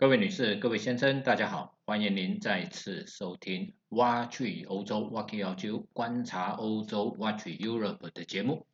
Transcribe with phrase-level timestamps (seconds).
[0.00, 8.68] 各位女士、各位先生，大家好，欢迎您再次收听《挖去欧洲 Walk 澳洲观察欧洲 Watch Europe》的节目。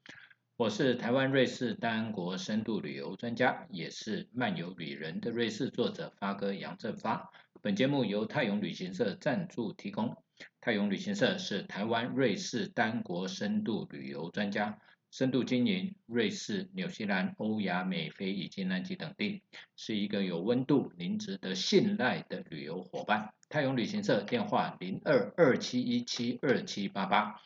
[0.59, 7.31] 我是台湾瑞士单国深度旅游专家，也是漫游旅人的瑞士作者发哥杨振发。
[7.63, 10.23] 本节目由泰永旅行社赞助提供。
[10.61, 14.79] 泰永旅行社是台湾瑞士单国深度旅游专家。
[15.15, 19.43] 深度经营瑞士、纽西兰、欧亚美非以及南极等地，
[19.77, 23.33] 是一个有温度、您值得信赖的旅游伙伴。
[23.49, 27.41] 泰永旅行社电话零二二七一七二七八八，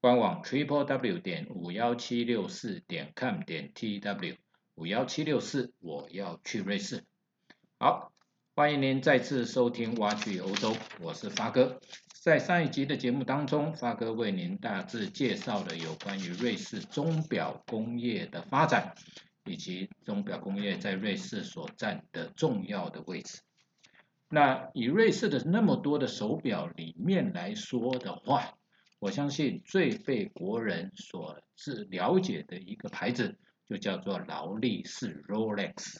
[0.00, 4.38] 官网 triple w 点五幺七六四点 com 点 tw
[4.74, 7.04] 五幺七六四，我要去瑞士。
[7.78, 8.12] 好。
[8.56, 11.80] 欢迎您再次收听《挖去欧洲》，我是发哥。
[12.24, 18.94] 在上一集的节目当中，发哥为您大致介绍了有关于瑞士钟表工业的发展，
[19.44, 23.42] 以及钟表工业在瑞士所占的重要的位置。
[24.30, 28.54] 那以瑞士的那么多的手表里面来说的话，
[29.00, 33.36] 我相信最被国人所知了解的一个牌子，
[33.68, 35.98] 就叫做劳力士 （Rolex）。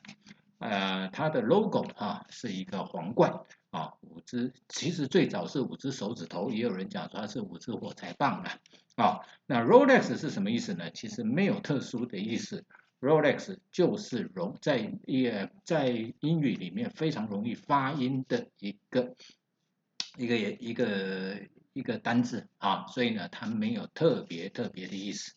[0.58, 3.40] 呃，它的 logo 啊是一个皇冠
[3.74, 8.58] 啊，五只，其实最早是五只手指头，也有人讲说它是五只火柴棒啊。
[8.94, 10.92] 啊，那 Rolex 是什么意思呢？
[10.92, 12.64] 其实没有特殊的意思
[13.00, 15.88] ，Rolex 就是容在也在
[16.20, 19.16] 英语里面非常容易发音的一个
[20.16, 21.40] 一个一个
[21.72, 25.34] 一个单字啊，所以呢，它没有特别特别的意思。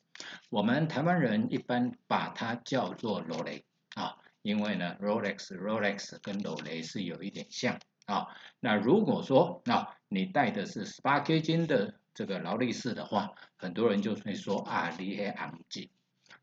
[0.52, 4.16] 我们台湾人一般把它叫做罗雷啊。
[4.44, 7.78] 因为呢，Rolex Rolex 跟劳雷是有一点像
[8.08, 8.28] 啊。
[8.60, 15.92] 那如果说啊，你戴的是十八 K 金的这个劳力士的话，很多人就会说啊，你很昂贵。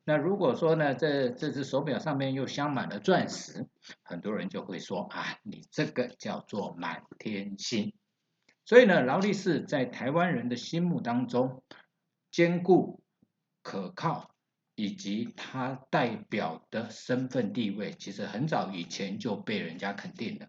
[0.04, 3.66] 那如果说呢，这这只手表上面又镶满了钻石，
[4.02, 7.92] 很多人就会说啊，你这个叫做满天星。
[8.64, 11.62] 所以呢，劳力士在台湾人的心目当中，
[12.30, 13.02] 坚固
[13.62, 14.30] 可靠。
[14.76, 20.48] 以及它代表的身份地位，其实很早以前就被人家肯定了。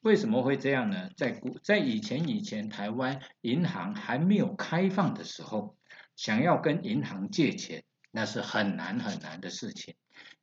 [0.00, 1.10] 为什么会这样呢？
[1.16, 5.76] 在古在以前以前，台湾银行还没有开放的时候，
[6.14, 9.94] 想要跟银行借钱，那是很难很难的事情。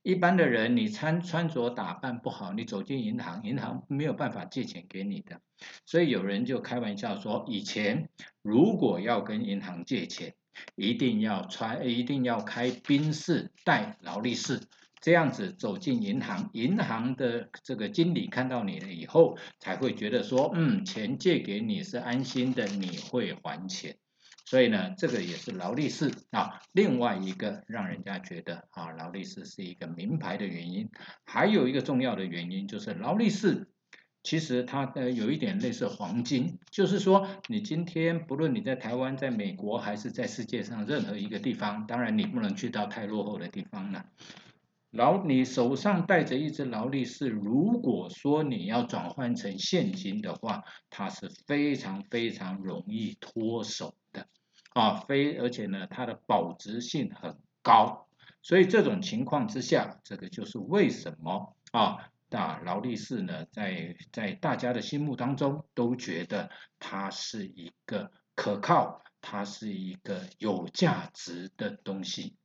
[0.01, 5.39] 一般的人，你穿穿着打扮不好，你走进银行，银行没有办法借钱给你的。
[5.85, 8.09] 所以有人就开玩笑说，以前
[8.41, 10.33] 如果要跟银行借钱，
[10.75, 14.61] 一定要穿，一定要开宾士带劳力士，
[15.01, 23.97] 这样子走进银行，银行的这个经理看到你了以后，才会觉得说，嗯，钱借给你是安心的，你会还钱。
[24.45, 30.89] 所以呢，这个也是劳力士啊，另外一个让人家觉得啊，劳力士是一个名牌的原因。
[31.25, 33.67] 还有一个重要的原因就是劳力士。
[34.23, 44.05] 其实它呃有一点类似黄金，就是说你今天不论你在台湾、在美国还是在世界上任何一个地方，当然你不能去到太落后的地方了。
[44.91, 54.27] 劳你手上带着一只劳力士，如果说你要转换成现金的话，它是非常非常容易脱手的
[54.73, 58.07] 啊，非而且呢它的保值性很高，
[58.41, 62.11] 所以这种情况之下，这个就是为什么啊。
[62.33, 72.37] 那劳力士呢，在在大家的心目当中，都觉得它是一个可靠，它是一个有价值的东西。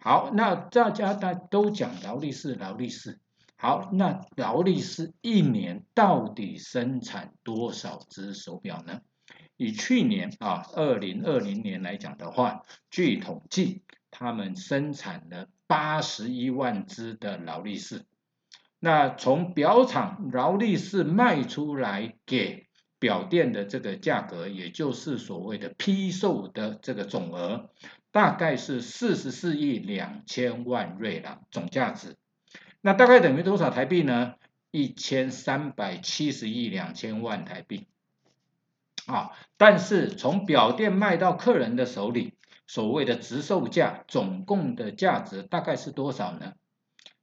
[0.00, 3.18] 好，那大家大都讲劳力士，劳力士。
[3.56, 9.00] 好，那劳力士一年到底生产多少只手表呢？
[9.56, 13.82] 以去年啊，二零二零年来讲的话，据统计，
[14.12, 18.06] 他们生产了八十一万只的劳力士。
[18.78, 22.68] 那从表厂劳力士卖出来给
[23.00, 27.70] 表店的这个价格，也就是所谓的批售的这个总额，
[28.10, 32.16] 大概是四十四亿两千万瑞郎总价值。
[32.80, 34.34] 那大概等于多少台币呢？
[34.70, 37.86] 一千三百七十亿两千万台币。
[39.06, 42.34] 啊，但是从表店卖到客人的手里，
[42.66, 46.54] 所谓的直售价，总共的价值大概是多少呢？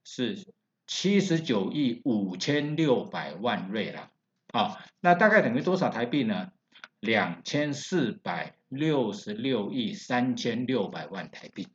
[0.03, 0.45] 是。
[0.87, 4.11] 七十九亿五千六百万瑞郎，
[4.51, 6.51] 啊，那大概等于多少台币呢？
[6.99, 11.67] 两千四百六十六亿三千六百万台币。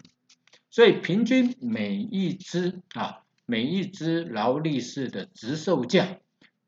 [0.71, 6.19] 所以平均每一只啊，每一只劳力士的直售价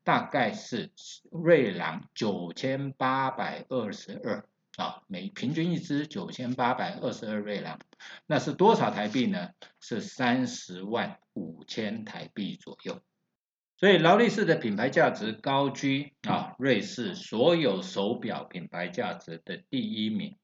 [0.03, 0.91] 大概是
[1.31, 4.45] 瑞郎九千八百二十二。
[4.75, 7.77] 啊，每平均一支九千八百二十二瑞郎，
[8.25, 9.51] 那是多少台币呢？
[9.79, 12.99] 是三十万五千台币左右。
[13.83, 20.37] 所以劳力士的品牌价值高居啊瑞士所有手表品牌价值的第一名。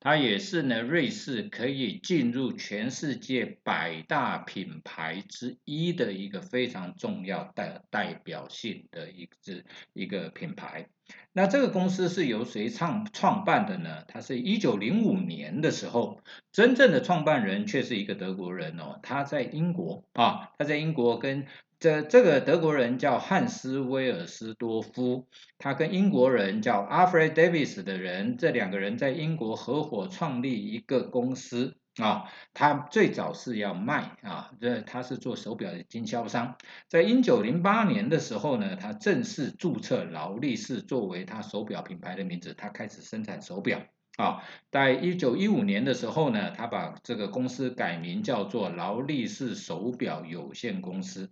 [0.00, 10.88] 它也是呢，瑞士可以进入全世界百大品牌之一的一个非常重要代代表性的一支一个品牌。
[11.34, 14.04] 那这个公司是由谁创创办的呢？
[14.08, 21.46] 它是一九零五年的时候，真正的创办人却是一个德国人哦，他在英国啊，他在英国跟。
[21.80, 25.28] 这这个德国人叫汉斯威尔斯多夫，
[25.58, 32.24] 他跟英国人叫 Alfred Davis 的人，这两个人在英国合伙创立一个公司啊。
[32.52, 36.56] 他最早是要卖啊，这他是做手表的经销商。
[36.88, 43.82] 在一九零八年的时候呢，他正式注册劳力士作为他手表品牌的名字，他开始生产手表
[44.16, 44.42] 啊。
[44.72, 51.30] 在一九一五年的时候呢，他把这个公司改名叫做劳力士手表有限公司。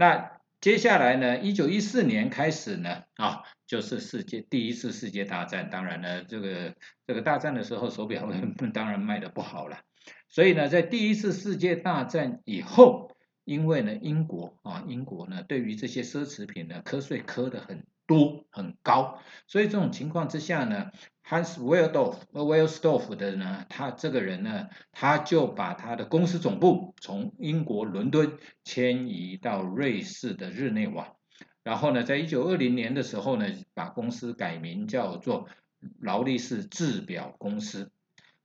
[0.00, 1.38] 那接下来呢？
[1.40, 5.68] 一九一四年开始呢，啊，就是世界第一次世界大战。
[5.68, 6.74] 当然呢，这个
[7.06, 8.26] 这个大战的时候，手表
[8.72, 9.80] 当然卖的不好了。
[10.30, 13.14] 所以呢，在第一次世界大战以后，
[13.44, 20.90] 因为呢，英国啊，英国呢，对于这些奢侈品呢，瞌税磕的很都很高，所以这种情况之下呢。
[21.22, 23.14] Hans w e l d o r f w e l s d o r f
[23.14, 31.14] 的呢，他这个人呢，他就把他的公司总部从英国伦敦迁移到瑞士的日内瓦，
[31.62, 35.46] 然后呢，在一九二零年的时候呢，把公司改名叫做
[36.00, 37.92] 劳力士制表公司。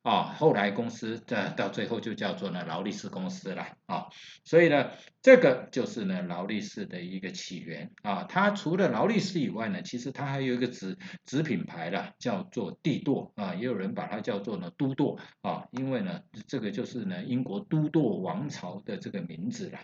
[0.06, 4.06] 啊，后来公司的到最后就叫做呢劳力士公司了啊，
[4.44, 4.92] 所以呢，
[5.24, 8.24] 这个就是呢劳力士的一个起源啊。
[8.30, 19.80] 它除了劳力士以外呢，其实它还有一个子子品牌了，叫做帝舵啊，也有人把它叫做呢都舵啊，因为呢这个就是呢英国都舵王朝的这个名字了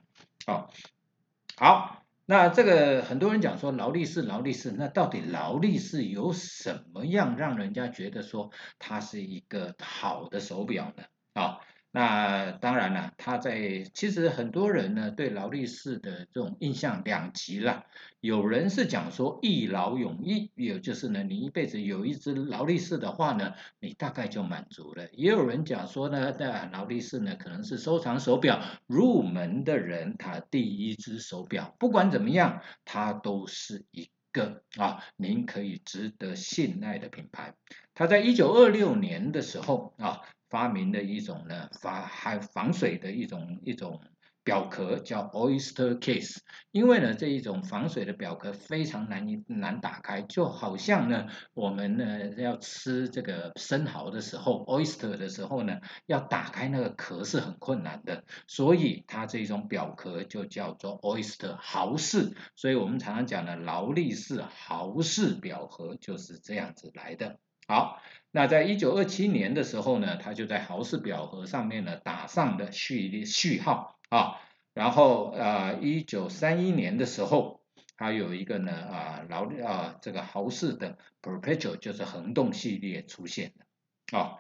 [0.46, 0.68] 啊。
[1.58, 2.06] 好。
[2.26, 11.04] 那这个很多人讲说劳力士，劳力士，那到底劳力士有什么样让人家觉得说它是一个好的手表呢？
[11.34, 11.60] 啊？
[11.94, 17.84] 那当然了，他在其实很多人呢对劳力士的这种印象两极了。
[18.22, 25.10] 有人是讲说一劳永逸，也就是呢你一辈子有一只劳力士的话呢，你大概就满足了。
[25.12, 31.76] 也有人讲说呢，那劳力士呢可能是收藏手表入门的人他第一只手表。
[31.78, 37.54] 不管怎么样，它都是一个啊您可以值得信赖的品牌。
[37.94, 40.22] 他在一九二六年的时候啊。
[40.52, 44.02] 发明的一种呢，防还防水的一种一种
[44.44, 46.38] 表壳叫 Oyster Case，
[46.72, 55.78] 因为呢这一种防水的表壳非常难难打开，就好像呢我们呢要吃这个生蚝的时候，oyster 的时候呢
[56.08, 67.38] 要打开那个壳是很困难的，所以它这一种表壳就叫做 Oyster 豪士，所以我们常常讲的劳力士豪士表壳就是这样子来的。
[67.72, 68.02] 好。
[68.34, 74.40] 那在一九二七年的时候呢，他就在豪士表盒上面呢打上了序列序号啊，
[74.74, 77.62] 然后呃一九三一年的时候，
[77.96, 84.40] 他有一个呢啊劳啊这个豪士的 Perpetual 就是恒动系列出现的啊，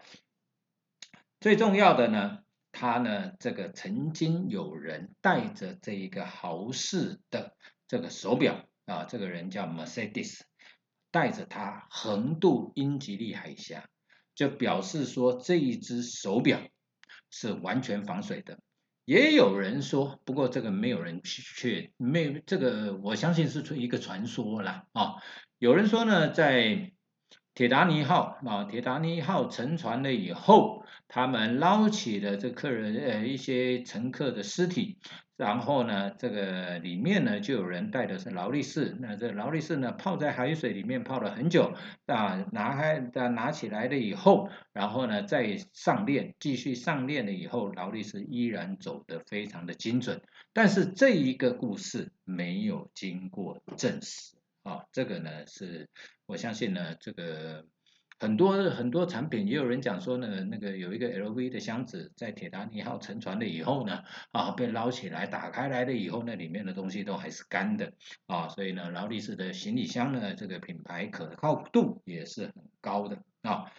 [1.39, 2.39] 最重要的呢，
[2.71, 7.55] 他呢这个曾经有人带着这一个豪士的
[7.87, 10.41] 这个手表啊，这个人叫 Mercedes。
[11.12, 13.88] 带着它横渡英吉利海峡，
[14.34, 16.62] 就表示说这一只手表
[17.30, 18.60] 是完全防水的。
[19.03, 25.15] 也有人说，不过这个没有人确没有这个，我相信是一个传说啦啊。
[25.58, 26.94] 有人说呢，在
[27.53, 35.00] 铁达尼号啊，铁达尼号沉船了以后，他们捞起了这客人呃一些乘客的尸体。
[35.36, 41.74] 然后呢，这个里面呢就有人带的是劳力士，那这劳力士呢泡在海水里面泡了很久，
[42.05, 50.22] 啊拿开啊拿起来了以后，然后呢再上链，继续上链了以后，劳力士依然走得非常的精准，
[50.53, 55.89] 但是这一个故事没有经过证实啊，这个呢是
[56.25, 57.65] 我相信呢这个。
[58.20, 67.94] 很多很多产品也有人讲说呢，那个有一个 LV 的箱子在铁达尼号沉船了以后呢，啊被捞起来打开来了以后，那里面的东西都还是干的
[68.27, 73.72] 啊，所以呢劳力士的行李箱呢这个品牌可靠度也是很高的啊，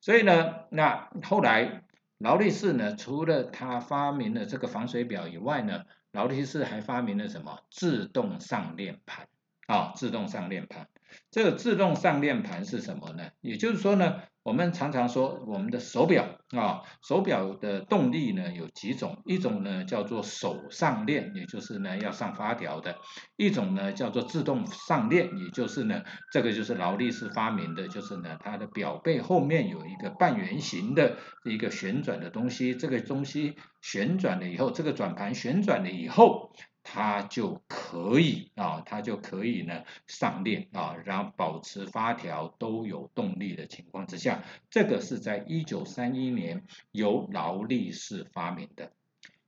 [0.00, 1.84] 所以呢那后来
[2.16, 9.28] 劳力士呢除了他发明了这个防水表以外呢，劳力士还发明了什么自动上链盘
[9.70, 10.88] 啊自动上链盘。
[11.30, 13.30] 这个自动上链盘是什么呢？
[13.40, 22.94] 也就是说呢，我们常常说我们的手表啊，手表的动力呢有几种，一种呢叫做手上链，也就是呢要上发条的；
[23.36, 36.52] 一种呢叫做自动上链，也就是呢这个就是劳力士发明的，就是呢它的表背后面有一个半圆形的一个旋转的东西，这个东西旋转了以后，这个转盘旋转了以后。
[36.92, 48.90] 它就可以啊，它就可以呢上链啊，然后保持发条都有动力的情况之下，这个是在一九三一年由劳力士发明的。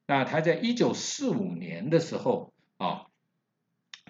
[0.06, 3.06] 那他在一九四五年的时候啊，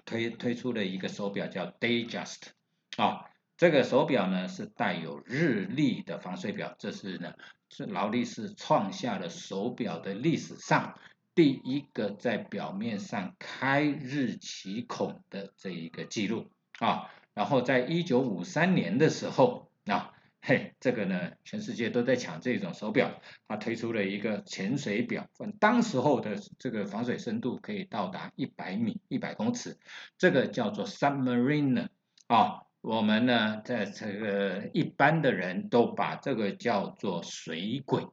[0.05, 2.49] 推推出了一个手表叫 Dayjust
[2.97, 7.33] 啊，这个手表呢是带有日历的防水表，这是呢
[7.71, 10.99] 是劳力士创下了手表的历史上。
[11.35, 25.27] 第一个在表面上开日期孔的这一个记录啊，然后在一九五三年的时候啊，嘿，这个呢，全世界都在抢这种手表，它推出了一个潜水表，
[25.59, 29.79] 当时候的这个防水深度可以到达一百米、一百公尺，
[30.19, 31.87] 这个叫做 Submariner
[32.27, 38.05] 啊，我们呢在这个一般的人都把这个叫做水鬼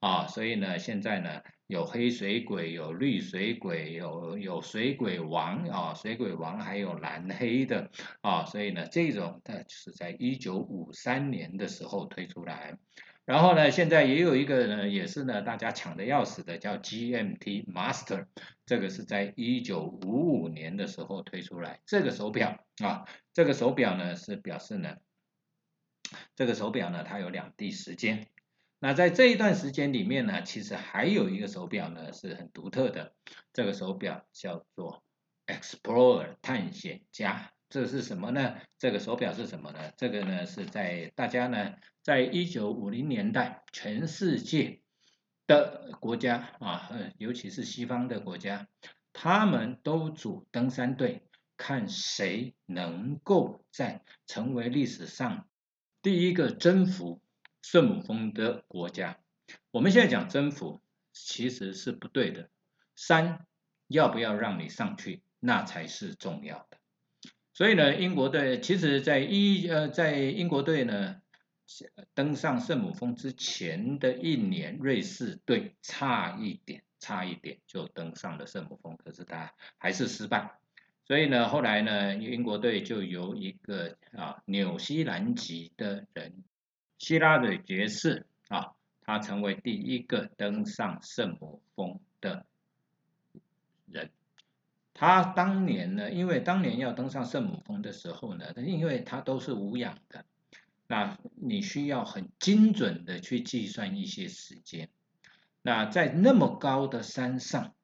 [0.00, 1.40] 啊，所以呢，现在呢。
[1.70, 12.76] 有黑水鬼，有绿水鬼，有有水鬼王啊，水鬼王还有蓝黑的啊，所以呢，这种它是在一九五三年的时候推出来，
[13.24, 18.26] 然后呢，现在也有一个呢，也是呢，大家抢的要死的，叫 GMT Master，
[18.66, 24.96] 这个是在一九五五年的时候推出来，这个手表啊，这个手表呢是表示呢，
[26.34, 28.26] 这个手表呢它有两地时间。
[28.82, 33.12] 那在这一段时间里面呢，其实还有一个手表呢是很独特的，
[33.52, 35.04] 这个手表叫做
[35.46, 37.52] Explorer 探险家。
[37.68, 38.56] 这是什么呢？
[38.78, 39.92] 这个手表是什么呢？
[39.98, 44.80] 这个呢是在大家呢在一九五零年代，全世界
[45.46, 48.66] 的国家啊，尤其是西方的国家，
[49.12, 51.22] 他们都组登山队，
[51.58, 55.46] 看谁能够在成为历史上
[56.00, 57.20] 第一个征服。
[57.62, 59.18] 圣母峰的国家，
[59.70, 60.80] 我们现在讲征服
[61.12, 62.48] 其实是不对的。
[62.96, 63.46] 山
[63.86, 66.78] 要不要让你上去，那才是重要的。
[67.52, 71.20] 所以呢，英国队其实在一呃，在英国队呢
[72.14, 80.58] 登上圣母峰之前的一年，瑞士队差一点，差一点就登上了圣母峰，可是他还是失败。
[81.06, 86.44] 所以呢，后来呢，英国队就由一个啊纽西兰籍的人。
[87.00, 92.44] 希拉蕊爵士啊，他成为第一个登上圣母峰的
[93.86, 94.10] 人。
[94.92, 100.26] 他当年呢，因为当年要登上圣母峰的时候呢，因为他都是无氧的，
[100.86, 104.90] 那你需要很精准的去计算一些时间。
[105.62, 107.74] 那在那么高的山上，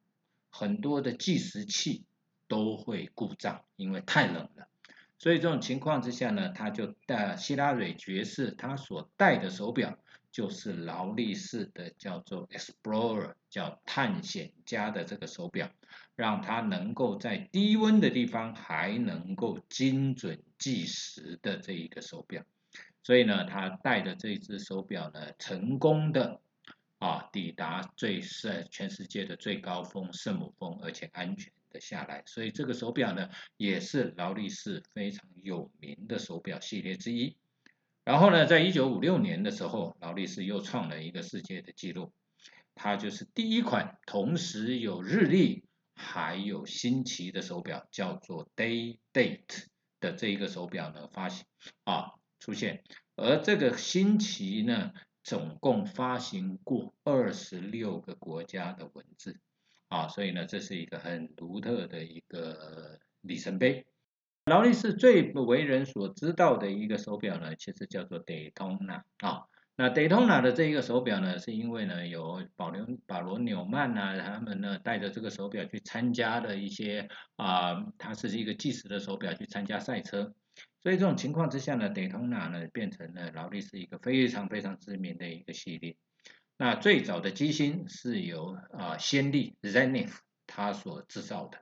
[0.50, 2.04] 很多的计时器
[2.48, 4.68] 都会故障，因为太冷了。
[5.18, 9.98] 所以这种情况之下呢，他就戴希拉蕊爵士他所戴的手表
[10.30, 15.70] 就是劳力士的叫做 Explorer，叫探险家的这个手表，
[16.14, 22.44] 让他能够在低温的地方还能够精准计时的这一个手表。
[23.02, 26.40] 所以呢，他戴的这只手表呢，成功的
[26.98, 31.50] 啊抵达最是全世界的最高峰圣母峰，而且安全。
[31.80, 37.36] 下来，所以这个手表呢，也是劳力士非常有名的手表系列之一。
[38.04, 42.12] 然后呢，在一九五六年的时候，劳力士又创了一个世界的纪录，
[42.74, 45.64] 它就是第一款同时有日历
[45.94, 49.64] 还有星期的手表，叫做 Day Date
[49.98, 51.46] 的这一个手表呢发行
[51.84, 52.84] 啊出现，
[53.16, 54.92] 而这个星期呢，
[55.24, 59.40] 总共发行过二十六个国家的文字。
[59.88, 63.86] 啊，所以呢，这是一个很独特的一个里程碑。
[64.46, 69.42] 劳力士最不为人所知道的一个手表呢，其实叫做 Daytona 啊。
[69.78, 80.32] 那 Daytona 的这一个手表呢，是因为呢有保罗保罗纽曼呐，他们呢带着这个手表去参加的一些啊，它是一个计时的手表去参加赛车，
[80.82, 85.96] 所以这种情况之下呢，Daytona 呢变成了劳力士一个非常非常知名的一个系列。
[86.58, 90.14] 那最早的机芯是由啊先例 Zenith
[90.46, 91.58] 他所制造的，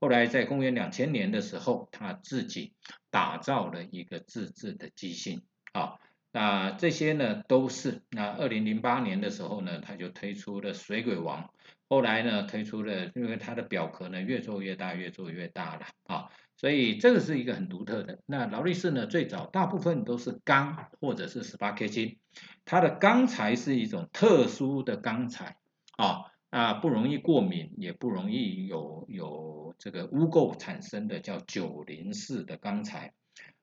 [0.00, 2.74] 后来在公元两千年的时候，他自己
[3.10, 5.42] 打造了一个自制的机芯。
[5.72, 5.94] 啊，
[6.30, 11.50] 那这些呢都是那二零零八年的时候呢，他就推出了水鬼王，
[11.88, 15.86] 后来呢推出了，因为它的表壳呢越做越大，越做越大了。
[16.04, 18.20] 啊，所以这个是一个很独特的。
[18.26, 22.18] 那劳力士呢，最早大部分都是钢或者是十八 K 金，
[22.64, 25.56] 它的钢材是一种特殊的钢材
[25.96, 33.12] 啊，啊不容易过敏，也不容易有有这个污垢产生的叫九零四的钢材。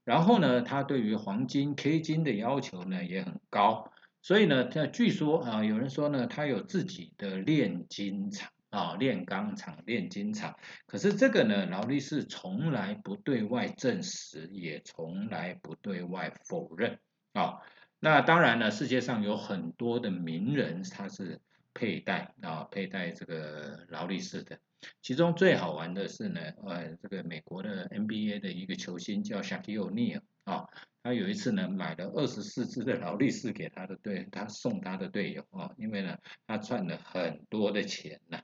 [0.04, 10.58] 然后呢，它对于黄金 K 金的要求呢也很高，所以呢，它据说啊，有人说呢，它有自己的炼金厂啊，炼钢厂、炼金厂。
[10.88, 17.00] 可是这个呢，劳力士从来不对外证实，也从来不对外否认
[17.34, 17.60] 啊。
[18.00, 21.40] 那当然了，世界上有很多的名人，他是
[21.74, 24.58] 佩戴啊，佩戴这个劳力士的。
[25.04, 30.66] 其中最好玩的是呢，呃，这个美国的 NBA 的一个球星叫 Shaquille O'Neal 啊，
[31.04, 38.40] 他有一次呢买了二十四只的劳力士给他的队，他送他的队友啊，因为呢他赚了很多的钱呢，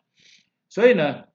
[0.70, 1.28] 所以呢，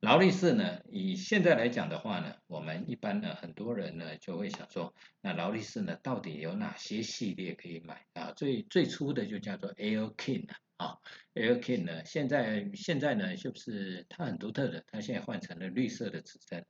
[0.00, 8.32] 劳力士呢以现在来讲的话呢，我们一般呢很多人呢就会想说，那劳力士呢到底有哪些系列可以买啊？
[8.32, 10.56] 最最初的就叫做 Air King 啊。
[10.80, 10.96] 啊
[11.34, 12.06] ，Air King 呢？
[12.06, 16.64] 现在现在呢，就是它很独特的，它现在换成了绿色的指针。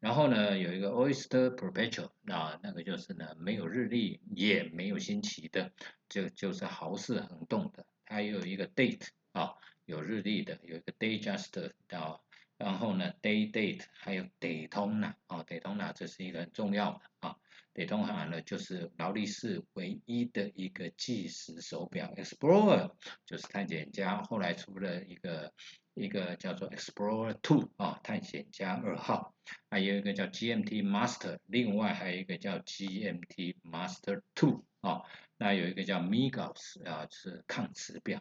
[0.00, 5.70] 然后呢，有一个 Oyster Perpetual 啊，那个就是呢没有日历也没有星期的，
[6.08, 7.86] 就就是豪士恒动的。
[8.06, 9.54] 它有一个 Date 啊，
[9.88, 12.20] 有日历的，有一个 Day Just 啊，
[12.58, 17.36] 然后呢 Day Date 还有 Daytona 啊，Daytona 这是一个很重要的啊。
[17.72, 22.92] 北通行呢，就是劳力士唯一的一个计时手表，Explorer
[23.24, 25.54] 就是探险家，后来出了一个
[25.94, 29.34] 一个叫做 Explorer Two 啊，探险家二号，
[29.70, 35.02] 还有一个叫 GMT Master，另外还有一个叫 GMT Master Two 啊，
[35.38, 38.20] 那有一个叫 Migos 啊，是抗磁表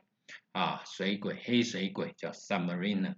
[0.52, 3.16] 啊，水鬼黑水鬼叫 Submariner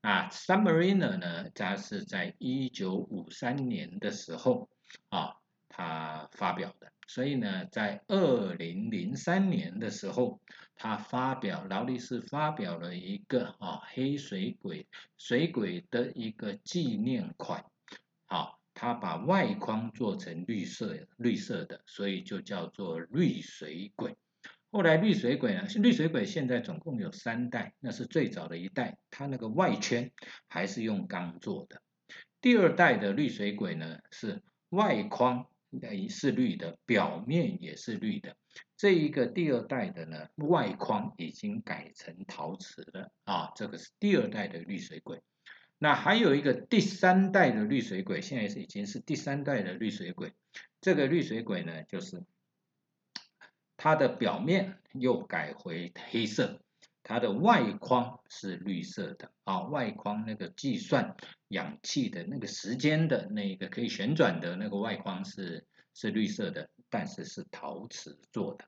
[0.00, 4.68] 啊，Submariner 呢，它是在一九五三年的时候
[5.08, 5.36] 啊。
[5.74, 10.38] 他发表的，所以呢，在二零零三年的时候，
[10.76, 17.64] 他发表劳力士发表了一个啊黑水鬼水鬼的一个纪念款，
[18.26, 24.14] 好，他把外框做成绿色绿色的，所以就叫做绿水鬼。
[24.72, 30.10] 后来绿水鬼呢，绿水鬼现在总共有三代，那是最早的一代，它那个外圈
[30.48, 31.80] 还是用钢做的。
[32.40, 35.46] 第二代的绿水鬼呢，是外框。
[35.90, 38.36] 也是绿的，表面也是绿的。
[38.76, 45.22] 这一个第二代的呢，外框已经改成陶瓷了啊，这个是第二代的绿水鬼。
[45.78, 50.34] 那还有一个第三代的绿水鬼，现在是已经是第三代的绿水鬼。
[50.82, 52.22] 这个绿水鬼呢，就是
[53.82, 56.60] 它的表面又改回黑色。
[57.02, 61.16] 它的外框是绿色的啊，外框那个计算
[61.48, 68.66] 氧气的那个时间的那个可以旋转的那个外框是是绿色的，但是是陶瓷做的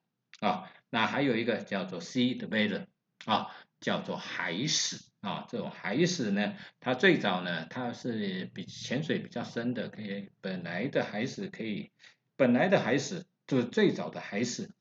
[0.49, 0.69] 啊。
[0.91, 2.87] 那还有一个叫做 Sea Dweller
[3.25, 5.47] 啊，叫做海史啊。
[5.49, 11.93] 这种海史呢，它最早呢，它是比潜水比较深的，可以本来的海史可以
[12.35, 14.75] 本来的海史就是最早的海史。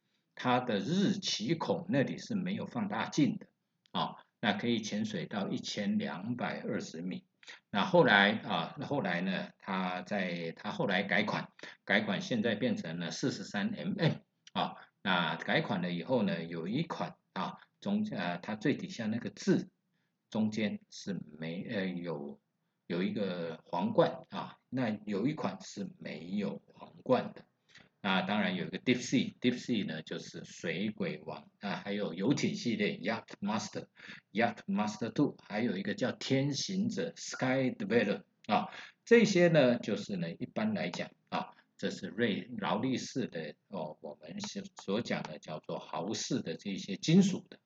[0.44, 3.48] 它的日期孔那里是没有放大镜的
[3.94, 7.24] 啊，那可以潜水到一千两百二十米。
[7.72, 11.48] 那后来啊，那后来呢，它在它后来改款，
[11.86, 14.20] 改款现在变成了四十三 mm
[14.52, 14.76] 啊。
[15.02, 19.70] 那改款了以后呢，有一款啊中呃它最底下那个字
[20.30, 22.38] 中间是没呃有
[22.88, 27.46] 有一个皇冠啊，那有一款是没有皇冠的。
[28.06, 38.68] 那当然有一个 Deep Sea，Deep Sea 呢就是水鬼王啊，还有游艇系列 Yacht Master，Yacht Master Two，还有一个叫天行者 Sky Dweller 啊，
[39.06, 47.58] 这些呢就是呢一般来讲啊，这是瑞劳力士的哦，我们所所讲的叫做豪士的这些金属的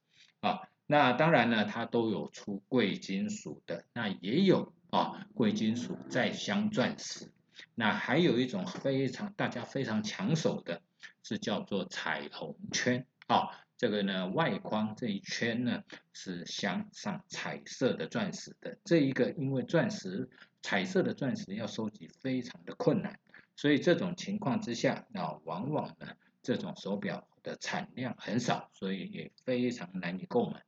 [0.41, 7.31] 啊，那当然呢它都有出贵金属的，那也有啊贵金属再镶钻石。
[7.75, 10.81] 那还有一种非常大家非常抢手的，
[11.23, 13.49] 是叫做彩虹圈啊。
[13.77, 18.77] 这个呢，外框这一圈呢是镶上彩色的钻石的。
[18.83, 20.29] 这一个因为钻石
[20.63, 23.19] 彩色的钻石要收集非常的困难，
[23.55, 26.07] 所以这种情况之下啊，往往呢
[26.41, 30.63] 这种手表的产量很少，所以也非常难以购买。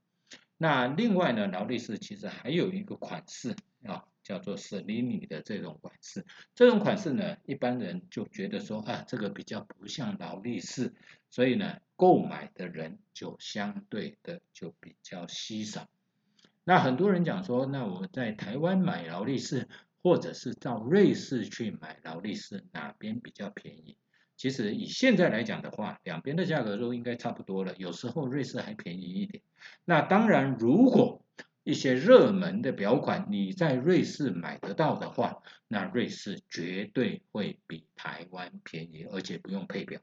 [0.58, 4.06] 那另外呢，劳力士其实还有一个款式啊。
[4.30, 10.94] 叫做舍利米的这种款式，这种款式呢，一般人就觉得说啊，这个比较不像劳力士，
[11.32, 15.90] 所以呢，购买的人就相对的就比较稀少。
[16.64, 19.68] 那很多人讲说，那我在台湾买劳力士
[20.04, 23.98] 或者是到瑞士去买劳力士，哪边比较便宜？
[24.38, 29.42] 其实以现在来讲的话，两边的价格都应该差不多了，有时候瑞士还便宜一点。
[29.86, 31.26] 那当然，如果
[31.70, 40.02] 一些热门的表款你在瑞士买得到的话，那瑞士绝对会比台湾便宜，而且不用配表。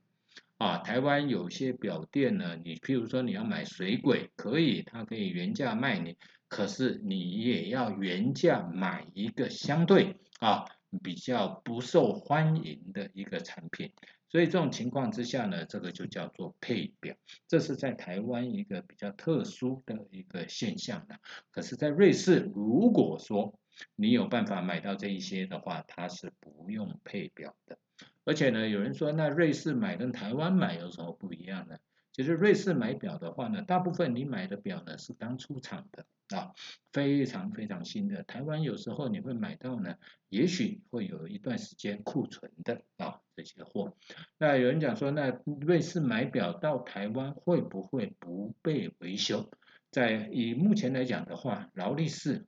[0.58, 10.66] 啊，台湾有些表店呢，你譬如说你要买水鬼，可以，它可以原价卖你，可是你也要原价买一个相对啊
[11.02, 13.90] 比较不受欢迎的一个产品。
[14.28, 17.14] 所以这种情况之下呢，这个就叫做配表，
[17.46, 21.18] 这是在台湾一个比较特殊的一个现象的。
[21.50, 23.58] 可是，在瑞士，如果说
[23.94, 27.78] 你有办法买到这一些的话，它是不用配表的。
[28.24, 31.76] 而且呢，有人说，那瑞士买跟台湾买有什么不一样呢？
[32.12, 36.06] 其实瑞士买表的话呢，大部分你买的表呢是刚出厂的。
[36.34, 36.50] 啊，
[36.92, 38.24] 非常非常新的。
[38.24, 39.94] 台湾有时候你会买到呢，
[40.28, 43.94] 也许会有一段时间库存的啊这些货。
[44.38, 49.50] 那有人讲说，那瑞士买表到台湾会不会不被维修？
[49.90, 52.46] 在以目前来讲的话，劳力士，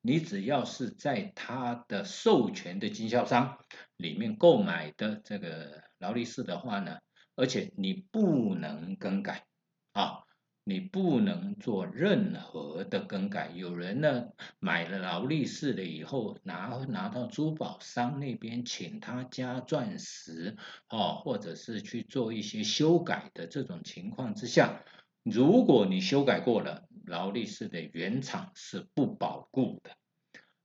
[0.00, 3.58] 你只要是在它的授权的经销商
[3.96, 6.98] 里面购买的这个劳力士的话呢，
[7.34, 9.46] 而且你不能更改
[9.92, 10.20] 啊。
[10.64, 13.50] 你不能做任何的更改。
[13.54, 14.28] 有人呢
[14.60, 20.56] 买了劳力士的以后，拿拿到珠宝商那边，请他加钻石，
[20.88, 24.82] 哦，或者是去做一些修改的这种情况之下，
[25.24, 29.90] 如果你修改过了，劳力士的原厂是不保固的。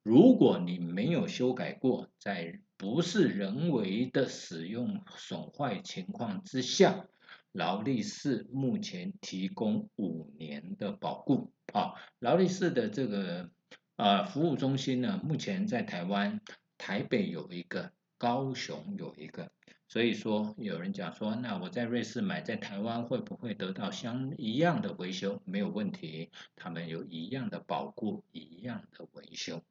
[0.03, 7.07] 如果你没有修改过，在不是人为的使用损坏情况之下。
[7.51, 13.49] 劳力士目前提供五年的保固啊，劳力士的这个
[13.95, 16.41] 呃服务中心呢，目前在台湾
[16.77, 19.51] 台北有一个，高雄有一个，
[19.88, 25.41] 所以说有人讲说，那我在瑞士买，在台湾会不会得到相一样的维修？
[25.45, 29.63] 没有问题，他们有一样的保固，一样的维修。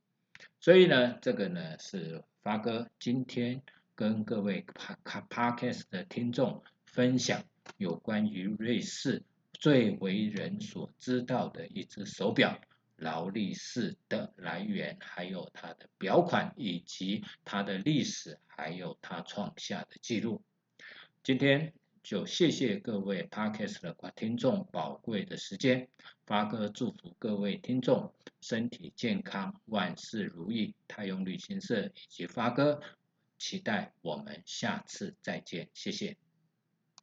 [0.60, 3.62] 所以呢，这个呢是发哥今天
[3.94, 6.62] 跟各位帕卡帕 cast 的听众
[6.96, 7.44] 分享。
[7.76, 12.59] 有关于瑞士最为人所知道的一只手表
[12.96, 20.42] 劳力士的来源，还有它的表款，以及它的历史，还有它创下的记录。
[21.22, 25.88] 今天就谢谢各位 Parkes 的听众宝贵的时间，
[26.24, 30.74] 发哥祝福各位听众身体健康，万事如意。
[30.88, 32.80] 太阳旅行社以及发哥
[33.38, 36.25] 期待我们下次再见，谢谢。